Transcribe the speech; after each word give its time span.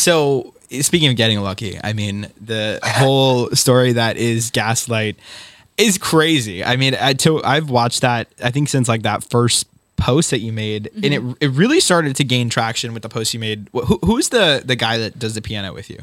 So 0.00 0.54
speaking 0.80 1.10
of 1.10 1.16
getting 1.16 1.40
lucky, 1.40 1.78
I 1.82 1.92
mean 1.92 2.28
the 2.40 2.80
whole 2.82 3.50
story 3.50 3.92
that 3.92 4.16
is 4.16 4.50
Gaslight 4.50 5.16
is 5.76 5.98
crazy. 5.98 6.64
I 6.64 6.76
mean, 6.76 6.94
I 6.94 7.12
to, 7.14 7.42
I've 7.44 7.70
watched 7.70 8.00
that 8.00 8.28
I 8.42 8.50
think 8.50 8.68
since 8.68 8.88
like 8.88 9.02
that 9.02 9.22
first 9.24 9.66
post 9.96 10.30
that 10.30 10.38
you 10.38 10.52
made, 10.52 10.90
and 10.94 11.12
it 11.12 11.22
it 11.40 11.50
really 11.50 11.80
started 11.80 12.16
to 12.16 12.24
gain 12.24 12.48
traction 12.48 12.94
with 12.94 13.02
the 13.02 13.08
post 13.10 13.34
you 13.34 13.40
made. 13.40 13.68
Who, 13.72 13.98
who's 14.02 14.30
the 14.30 14.62
the 14.64 14.76
guy 14.76 14.96
that 14.96 15.18
does 15.18 15.34
the 15.34 15.42
piano 15.42 15.74
with 15.74 15.90
you? 15.90 15.98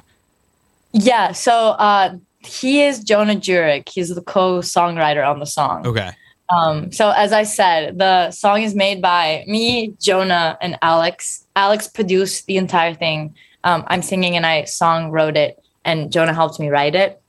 Yeah, 0.93 1.31
so 1.31 1.53
uh, 1.53 2.17
he 2.39 2.83
is 2.83 3.03
Jonah 3.03 3.35
Jurek. 3.35 3.89
He's 3.89 4.13
the 4.13 4.21
co-songwriter 4.21 5.27
on 5.27 5.39
the 5.39 5.45
song. 5.45 5.85
Okay. 5.85 6.11
Um, 6.49 6.91
so 6.91 7.09
as 7.11 7.33
I 7.33 7.43
said, 7.43 7.97
the 7.97 8.31
song 8.31 8.61
is 8.61 8.73
made 8.73 9.01
by 9.01 9.43
me, 9.47 9.95
Jonah, 9.99 10.57
and 10.61 10.77
Alex. 10.81 11.45
Alex 11.55 11.87
produced 11.87 12.45
the 12.45 12.57
entire 12.57 12.93
thing. 12.93 13.35
Um, 13.67 13.83
I'm 13.87 14.01
singing 14.01 14.37
and 14.37 14.45
I 14.45 14.63
song 14.63 15.11
wrote 15.11 15.35
it, 15.35 15.61
and 15.83 16.09
Jonah 16.09 16.33
helped 16.33 16.57
me 16.57 16.69
write 16.69 16.95
it. 16.95 17.21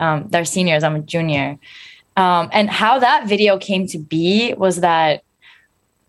Um, 0.00 0.26
they're 0.28 0.44
seniors. 0.44 0.82
I'm 0.82 0.96
a 0.96 1.00
junior. 1.00 1.56
Um, 2.16 2.48
and 2.52 2.68
how 2.68 2.98
that 2.98 3.28
video 3.28 3.58
came 3.58 3.86
to 3.88 3.98
be 3.98 4.54
was 4.54 4.80
that 4.80 5.22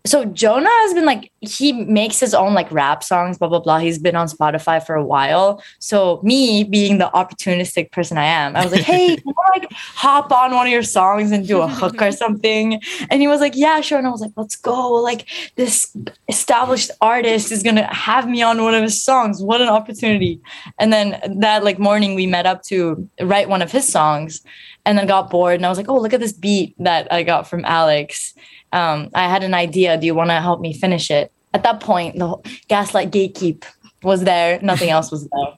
so 0.06 0.24
Jonah 0.24 0.70
has 0.70 0.94
been 0.94 1.04
like 1.04 1.32
he 1.40 1.72
makes 1.72 2.18
his 2.20 2.34
own 2.34 2.54
like 2.54 2.70
rap 2.72 3.02
songs, 3.02 3.38
blah 3.38 3.48
blah 3.48 3.60
blah. 3.60 3.78
He's 3.78 3.98
been 3.98 4.16
on 4.16 4.28
Spotify 4.28 4.84
for 4.84 4.94
a 4.94 5.04
while. 5.04 5.62
So 5.78 6.20
me 6.22 6.64
being 6.64 6.98
the 6.98 7.10
opportunistic 7.14 7.92
person 7.92 8.16
I 8.18 8.24
am, 8.24 8.56
I 8.56 8.62
was 8.62 8.72
like, 8.72 8.82
hey, 8.82 9.16
can 9.16 9.34
I 9.36 9.58
like 9.58 9.72
hop 9.72 10.32
on 10.32 10.54
one 10.54 10.66
of 10.66 10.72
your 10.72 10.82
songs 10.82 11.30
and 11.32 11.46
do 11.46 11.60
a 11.60 11.68
hook 11.68 12.00
or 12.00 12.12
something? 12.24 12.80
And 13.10 13.20
he 13.20 13.28
was 13.28 13.40
like, 13.40 13.54
yeah, 13.56 13.80
sure. 13.80 13.98
And 13.98 14.06
I 14.06 14.10
was 14.10 14.20
like, 14.20 14.32
let's 14.36 14.56
go. 14.56 14.92
Like 14.94 15.26
this 15.56 15.94
established 16.28 16.90
artist 17.00 17.52
is 17.52 17.62
gonna 17.62 17.92
have 17.92 18.28
me 18.28 18.42
on 18.42 18.62
one 18.62 18.74
of 18.74 18.82
his 18.82 19.02
songs. 19.02 19.42
What 19.42 19.60
an 19.60 19.68
opportunity! 19.68 20.40
And 20.78 20.92
then 20.92 21.20
that 21.40 21.64
like 21.64 21.78
morning 21.78 22.14
we 22.14 22.26
met 22.26 22.46
up 22.46 22.62
to 22.64 23.08
write 23.20 23.48
one 23.48 23.62
of 23.62 23.72
his 23.72 23.86
songs, 23.86 24.42
and 24.86 24.96
then 24.96 25.06
got 25.06 25.28
bored. 25.28 25.56
And 25.56 25.66
I 25.66 25.68
was 25.68 25.76
like, 25.76 25.90
oh, 25.90 26.00
look 26.00 26.14
at 26.14 26.20
this 26.20 26.32
beat 26.32 26.74
that 26.78 27.12
I 27.12 27.22
got 27.22 27.46
from 27.46 27.64
Alex 27.66 28.32
um, 28.72 29.10
I 29.14 29.28
had 29.28 29.42
an 29.42 29.54
idea. 29.54 29.96
Do 29.96 30.06
you 30.06 30.14
want 30.14 30.30
to 30.30 30.40
help 30.40 30.60
me 30.60 30.72
finish 30.72 31.10
it? 31.10 31.32
At 31.54 31.62
that 31.62 31.80
point, 31.80 32.18
the 32.18 32.36
gaslight 32.68 33.10
gatekeep 33.10 33.64
was 34.02 34.24
there. 34.24 34.60
Nothing 34.60 34.90
else 34.90 35.10
was 35.10 35.26
there. 35.28 35.54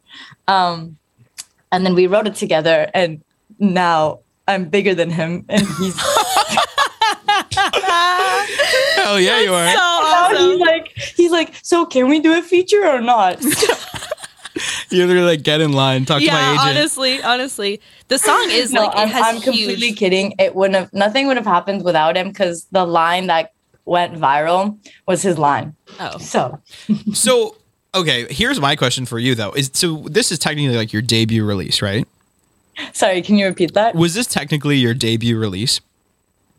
Um, 0.46 0.96
and 1.72 1.84
then 1.84 1.94
we 1.94 2.06
wrote 2.06 2.26
it 2.26 2.34
together. 2.34 2.90
And 2.94 3.22
now 3.58 4.20
I'm 4.46 4.66
bigger 4.66 4.94
than 4.94 5.10
him, 5.10 5.44
and 5.48 5.66
he's. 5.78 6.00
Oh 9.10 9.16
yeah, 9.16 9.40
you 9.40 9.54
are. 9.54 9.72
So 9.72 9.78
awesome. 9.80 10.50
he's 10.50 10.60
like, 10.60 10.92
he's 11.16 11.30
like, 11.30 11.54
so 11.62 11.86
can 11.86 12.08
we 12.08 12.20
do 12.20 12.36
a 12.38 12.42
feature 12.42 12.86
or 12.86 13.00
not? 13.00 13.40
You're 14.91 15.06
literally 15.06 15.28
like 15.36 15.42
get 15.42 15.61
in 15.61 15.72
line, 15.72 16.05
talk 16.05 16.20
to 16.20 16.27
my 16.27 16.33
yeah, 16.33 16.53
agent. 16.55 16.69
honestly, 16.69 17.22
honestly, 17.22 17.81
the 18.08 18.19
song 18.19 18.47
is 18.50 18.72
no, 18.72 18.83
like 18.84 18.92
I'm, 18.97 19.08
it 19.08 19.12
has 19.12 19.27
I'm 19.27 19.34
huge. 19.36 19.44
completely 19.44 19.92
kidding. 19.92 20.34
It 20.39 20.55
wouldn't 20.55 20.77
have. 20.78 20.92
Nothing 20.92 21.27
would 21.27 21.36
have 21.36 21.47
happened 21.47 21.84
without 21.84 22.17
him 22.17 22.28
because 22.28 22.67
the 22.72 22.84
line 22.86 23.27
that 23.28 23.53
went 23.84 24.14
viral 24.14 24.78
was 25.06 25.22
his 25.22 25.39
line. 25.39 25.75
Oh, 26.00 26.19
So 26.19 26.61
So 27.12 27.56
okay, 27.94 28.27
here's 28.33 28.61
my 28.61 28.77
question 28.77 29.06
for 29.06 29.19
you 29.19 29.34
though. 29.34 29.53
Is 29.53 29.70
so 29.75 30.05
this 30.09 30.31
is 30.33 30.39
technically 30.39 30.77
like 30.77 30.92
your 30.92 31.03
debut 31.03 31.44
release, 31.44 31.81
right? 31.83 32.06
sorry, 32.92 33.20
can 33.22 33.36
you 33.39 33.47
repeat 33.47 33.75
that? 33.75 33.94
Was 33.94 34.14
this 34.14 34.27
technically 34.27 34.77
your 34.77 34.94
debut 34.94 35.36
release? 35.39 35.81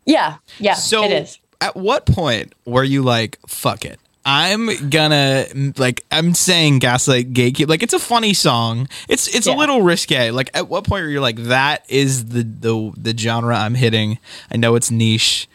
Yeah, 0.04 0.36
yeah, 0.58 0.74
So 0.74 1.04
it 1.04 1.12
is. 1.12 1.38
at 1.60 1.76
what 1.76 2.04
point 2.06 2.54
were 2.66 2.84
you 2.84 3.02
like, 3.02 3.38
fuck 3.46 3.84
it? 3.84 3.98
I'm 4.32 4.90
gonna 4.90 5.46
like 5.76 6.04
I'm 6.12 6.34
saying 6.34 6.78
gaslight 6.78 7.32
gatekeep 7.32 7.66
like 7.66 7.82
it's 7.82 7.92
a 7.92 7.98
funny 7.98 8.32
song. 8.32 8.88
It's 9.08 9.26
it's 9.34 9.48
a 9.48 9.52
little 9.52 9.82
risque. 9.82 10.30
Like 10.30 10.50
at 10.54 10.68
what 10.68 10.84
point 10.84 11.02
were 11.02 11.08
you 11.08 11.20
like 11.20 11.36
that 11.36 11.84
is 11.88 12.26
the 12.26 12.44
the 12.44 12.92
the 12.96 13.18
genre 13.18 13.56
I'm 13.56 13.74
hitting. 13.74 14.18
I 14.48 14.56
know 14.56 14.76
it's 14.76 14.88
niche. 14.88 15.48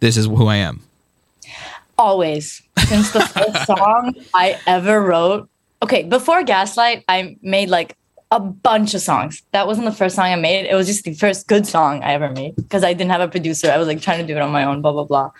This 0.00 0.18
is 0.18 0.26
who 0.26 0.46
I 0.46 0.56
am. 0.56 0.82
Always. 1.96 2.60
Since 2.86 3.12
the 3.12 3.20
first 3.20 3.66
song 3.66 4.14
I 4.34 4.60
ever 4.66 5.00
wrote. 5.00 5.48
Okay, 5.82 6.02
before 6.02 6.42
Gaslight, 6.42 7.04
I 7.08 7.38
made 7.40 7.70
like 7.70 7.96
a 8.30 8.40
bunch 8.40 8.92
of 8.92 9.00
songs. 9.00 9.42
That 9.52 9.66
wasn't 9.66 9.86
the 9.86 9.92
first 9.92 10.16
song 10.16 10.26
I 10.26 10.36
made. 10.36 10.66
It 10.66 10.74
was 10.74 10.86
just 10.86 11.04
the 11.04 11.14
first 11.14 11.48
good 11.48 11.66
song 11.66 12.02
I 12.02 12.12
ever 12.12 12.28
made 12.28 12.56
because 12.56 12.84
I 12.84 12.92
didn't 12.92 13.10
have 13.10 13.22
a 13.22 13.28
producer. 13.28 13.70
I 13.70 13.78
was 13.78 13.88
like 13.88 14.02
trying 14.02 14.20
to 14.20 14.26
do 14.26 14.36
it 14.36 14.42
on 14.42 14.52
my 14.52 14.64
own, 14.64 14.82
blah, 14.82 14.92
blah, 14.92 15.04
blah. 15.04 15.30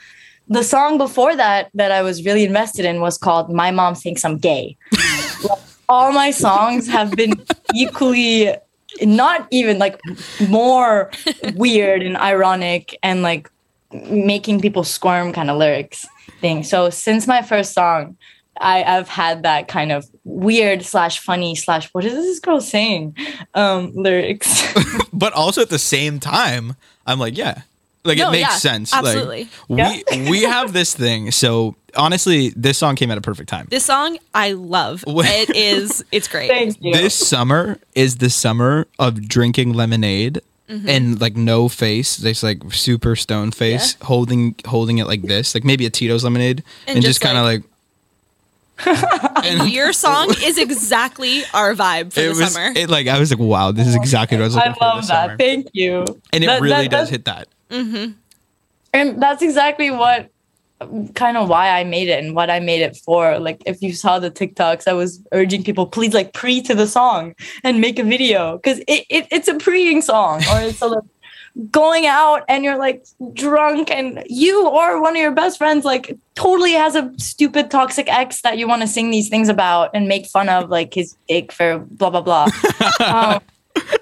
The 0.48 0.62
song 0.62 0.98
before 0.98 1.34
that, 1.36 1.70
that 1.74 1.92
I 1.92 2.02
was 2.02 2.24
really 2.24 2.44
invested 2.44 2.84
in, 2.84 3.00
was 3.00 3.16
called 3.16 3.50
My 3.50 3.70
Mom 3.70 3.94
Thinks 3.94 4.24
I'm 4.24 4.38
Gay. 4.38 4.76
All 5.88 6.12
my 6.12 6.30
songs 6.30 6.88
have 6.88 7.12
been 7.12 7.34
equally, 7.74 8.54
not 9.00 9.46
even 9.50 9.78
like 9.78 10.00
more 10.48 11.10
weird 11.54 12.02
and 12.02 12.16
ironic 12.16 12.98
and 13.02 13.22
like 13.22 13.50
making 14.10 14.60
people 14.60 14.84
squirm 14.84 15.32
kind 15.32 15.50
of 15.50 15.58
lyrics 15.58 16.06
thing. 16.40 16.62
So 16.62 16.90
since 16.90 17.26
my 17.26 17.42
first 17.42 17.72
song, 17.72 18.16
I, 18.60 18.84
I've 18.84 19.08
had 19.08 19.42
that 19.42 19.68
kind 19.68 19.92
of 19.92 20.08
weird 20.24 20.82
slash 20.84 21.18
funny 21.18 21.54
slash 21.54 21.88
what 21.92 22.04
is 22.04 22.12
this 22.12 22.38
girl 22.38 22.60
saying 22.60 23.16
um 23.54 23.92
lyrics. 23.94 24.72
But 25.12 25.34
also 25.34 25.60
at 25.62 25.68
the 25.68 25.78
same 25.78 26.18
time, 26.18 26.74
I'm 27.06 27.18
like, 27.18 27.36
yeah. 27.36 27.62
Like 28.04 28.18
No, 28.18 28.28
it 28.28 28.32
makes 28.32 28.40
yeah, 28.50 28.56
sense. 28.56 28.92
absolutely. 28.92 29.48
Like 29.68 30.04
we 30.10 30.30
we 30.30 30.42
have 30.42 30.72
this 30.72 30.92
thing. 30.94 31.30
So 31.30 31.76
honestly, 31.96 32.48
this 32.56 32.76
song 32.78 32.96
came 32.96 33.10
at 33.12 33.18
a 33.18 33.20
perfect 33.20 33.48
time. 33.48 33.68
this 33.70 33.84
song 33.84 34.18
I 34.34 34.52
love. 34.52 35.04
It 35.08 35.54
is. 35.54 36.04
It's 36.10 36.26
great. 36.28 36.48
Thank 36.50 36.78
you. 36.82 36.92
This 36.92 37.14
summer 37.14 37.78
is 37.94 38.16
the 38.16 38.28
summer 38.30 38.86
of 38.98 39.28
drinking 39.28 39.72
lemonade 39.74 40.40
Mm-hmm. 40.68 40.88
and 40.88 41.20
like 41.20 41.36
no 41.36 41.68
face, 41.68 42.16
just 42.16 42.42
like 42.42 42.62
super 42.72 43.14
stone 43.14 43.50
face, 43.50 43.94
holding 44.00 44.54
holding 44.64 44.98
it 44.98 45.06
like 45.06 45.20
this, 45.22 45.54
like 45.54 45.64
maybe 45.64 45.84
a 45.84 45.90
Tito's 45.90 46.24
lemonade, 46.24 46.62
and, 46.86 46.96
And 46.96 47.04
just, 47.04 47.20
just, 47.20 47.20
kind 47.20 47.36
of 47.36 47.44
like. 47.44 47.62
and 49.44 49.68
Your 49.70 49.92
song 49.92 50.28
is 50.42 50.56
exactly 50.58 51.42
our 51.52 51.74
vibe 51.74 52.12
for 52.12 52.20
it 52.20 52.34
the 52.34 52.40
was 52.42 52.52
summer. 52.54 52.72
it 52.74 52.88
like 52.88 53.06
I 53.06 53.18
was 53.18 53.30
like 53.30 53.38
wow 53.40 53.70
this 53.72 53.86
is 53.86 53.94
exactly 53.94 54.36
what 54.38 54.42
I 54.42 54.46
was 54.46 54.54
looking 54.54 54.70
I 54.70 54.74
for 54.74 54.84
love 54.84 54.96
this 55.00 55.08
that. 55.08 55.24
summer. 55.26 55.36
Thank 55.36 55.68
you. 55.72 56.04
and 56.32 56.42
it 56.42 56.46
That- 56.46 56.60
really 56.62 56.88
that- 56.88 56.90
does 56.90 57.10
hit 57.10 57.26
that 57.26 57.48
And 58.92 59.22
that's 59.22 59.42
exactly 59.42 59.90
what 59.90 60.30
kind 61.14 61.36
of 61.36 61.48
why 61.48 61.70
I 61.70 61.84
made 61.84 62.08
it 62.08 62.22
and 62.22 62.34
what 62.34 62.50
I 62.50 62.60
made 62.60 62.82
it 62.82 62.96
for. 62.96 63.38
Like 63.38 63.62
if 63.66 63.82
you 63.82 63.92
saw 63.92 64.18
the 64.18 64.30
TikToks, 64.30 64.88
I 64.88 64.92
was 64.92 65.20
urging 65.32 65.64
people, 65.64 65.86
please 65.86 66.14
like 66.14 66.32
pre 66.32 66.60
to 66.62 66.74
the 66.74 66.86
song 66.86 67.34
and 67.64 67.80
make 67.80 67.98
a 67.98 68.04
video. 68.04 68.58
Cause 68.58 68.78
it, 68.80 69.06
it 69.08 69.26
it's 69.30 69.48
a 69.48 69.54
preing 69.54 70.02
song 70.02 70.42
or 70.50 70.60
it's 70.60 70.82
a 70.82 70.86
like 70.86 71.04
going 71.70 72.06
out 72.06 72.44
and 72.48 72.64
you're 72.64 72.78
like 72.78 73.04
drunk 73.34 73.90
and 73.90 74.22
you 74.26 74.66
or 74.66 75.02
one 75.02 75.14
of 75.14 75.20
your 75.20 75.32
best 75.32 75.58
friends 75.58 75.84
like 75.84 76.16
totally 76.34 76.72
has 76.72 76.94
a 76.94 77.12
stupid 77.18 77.70
toxic 77.70 78.08
ex 78.08 78.40
that 78.40 78.56
you 78.56 78.66
want 78.66 78.80
to 78.80 78.88
sing 78.88 79.10
these 79.10 79.28
things 79.28 79.50
about 79.50 79.90
and 79.92 80.08
make 80.08 80.24
fun 80.26 80.48
of 80.48 80.70
like 80.70 80.94
his 80.94 81.14
dick 81.28 81.52
for 81.52 81.78
blah 81.78 82.10
blah 82.10 82.22
blah. 82.22 82.48
um, 83.06 83.40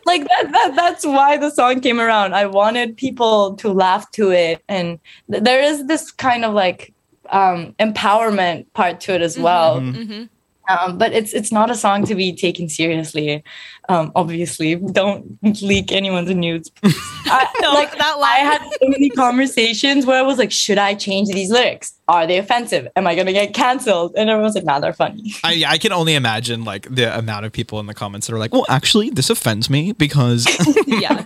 like 0.06 0.22
that, 0.28 0.50
that 0.52 0.72
that's 0.76 1.04
why 1.06 1.36
the 1.36 1.50
song 1.50 1.80
came 1.80 2.00
around. 2.00 2.34
I 2.34 2.46
wanted 2.46 2.96
people 2.96 3.54
to 3.56 3.72
laugh 3.72 4.10
to 4.12 4.30
it. 4.30 4.62
And 4.68 4.98
th- 5.30 5.42
there 5.42 5.62
is 5.62 5.86
this 5.86 6.10
kind 6.10 6.44
of 6.44 6.54
like 6.54 6.92
um 7.30 7.74
empowerment 7.78 8.66
part 8.72 9.00
to 9.02 9.14
it 9.14 9.22
as 9.22 9.38
well. 9.38 9.80
Mhm. 9.80 10.28
Um, 10.70 10.98
but 10.98 11.12
it's 11.12 11.32
it's 11.32 11.52
not 11.52 11.70
a 11.70 11.74
song 11.74 12.04
to 12.04 12.14
be 12.14 12.32
taken 12.32 12.68
seriously 12.68 13.42
um 13.88 14.12
obviously 14.14 14.76
don't 14.76 15.38
leak 15.62 15.92
anyone's 15.92 16.30
nudes 16.30 16.70
I, 16.84 17.46
No, 17.60 17.72
like 17.74 17.96
that 17.96 18.10
I 18.18 18.38
had 18.38 18.62
so 18.62 18.88
many 18.88 19.10
conversations 19.10 20.06
where 20.06 20.18
I 20.18 20.22
was 20.22 20.38
like, 20.38 20.52
should 20.52 20.78
I 20.78 20.94
change 20.94 21.28
these 21.28 21.50
lyrics? 21.50 21.94
Are 22.08 22.26
they 22.26 22.38
offensive? 22.38 22.88
Am 22.96 23.06
I 23.06 23.14
gonna 23.14 23.32
get 23.32 23.54
canceled? 23.54 24.14
And 24.16 24.30
everyone's 24.30 24.54
like, 24.54 24.64
nah, 24.64 24.80
they're 24.80 24.92
funny. 24.92 25.34
I, 25.44 25.64
I 25.66 25.78
can 25.78 25.92
only 25.92 26.14
imagine 26.14 26.64
like 26.64 26.92
the 26.94 27.16
amount 27.16 27.46
of 27.46 27.52
people 27.52 27.80
in 27.80 27.86
the 27.86 27.94
comments 27.94 28.26
that 28.26 28.34
are 28.34 28.38
like 28.38 28.52
well 28.52 28.66
actually 28.68 29.10
this 29.10 29.30
offends 29.30 29.68
me 29.68 29.92
because 29.92 30.46
yeah. 30.86 31.24